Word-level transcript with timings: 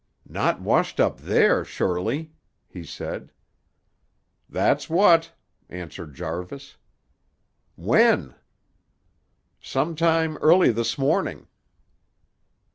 "Not 0.27 0.59
washed 0.59 0.99
up 0.99 1.19
there, 1.19 1.63
surely?" 1.63 2.33
he 2.67 2.83
said. 2.83 3.31
"Thet's 4.51 4.89
what," 4.89 5.31
answered 5.69 6.15
Jarvis. 6.15 6.77
"When?" 7.75 8.33
"Sometime 9.61 10.37
early 10.37 10.71
this 10.71 10.97
morning." 10.97 11.45